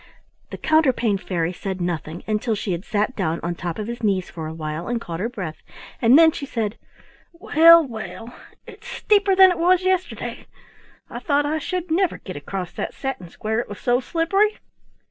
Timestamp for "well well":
7.33-8.35